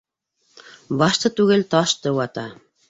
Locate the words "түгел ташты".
1.41-2.17